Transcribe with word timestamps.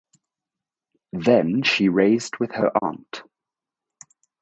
Then 1.13 1.61
she 1.61 1.87
raised 1.87 2.37
with 2.39 2.53
her 2.53 2.71
aunt. 2.83 3.21